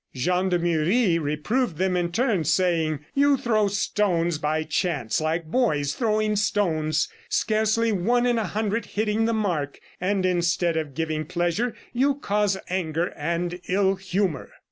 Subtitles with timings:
[0.15, 5.93] Jean de Muris reproved them in turn, saying: "You throw tones by chance, like boys
[5.93, 11.75] throwing stones, scarcely one in a hundred hitting the mark, and instead of giving pleasure
[11.93, 14.49] you cause anger and ill humor."